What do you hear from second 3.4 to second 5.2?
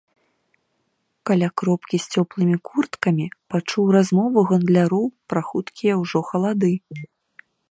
пачуў размову гандляроў